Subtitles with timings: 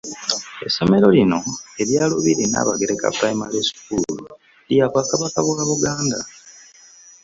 [0.67, 1.39] Essomero lino
[1.81, 4.05] erya Lubiri Nabagereka Primary School
[4.71, 6.19] lya Bwakabaka bwa Buganda